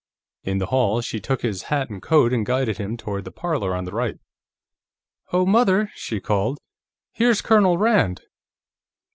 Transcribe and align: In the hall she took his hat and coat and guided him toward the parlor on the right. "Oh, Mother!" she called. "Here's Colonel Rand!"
In 0.41 0.57
the 0.57 0.65
hall 0.65 1.01
she 1.01 1.19
took 1.19 1.43
his 1.43 1.61
hat 1.69 1.91
and 1.91 2.01
coat 2.01 2.33
and 2.33 2.43
guided 2.43 2.79
him 2.79 2.97
toward 2.97 3.23
the 3.23 3.29
parlor 3.31 3.75
on 3.75 3.85
the 3.85 3.91
right. 3.93 4.17
"Oh, 5.31 5.45
Mother!" 5.45 5.91
she 5.93 6.19
called. 6.19 6.57
"Here's 7.11 7.43
Colonel 7.43 7.77
Rand!" 7.77 8.23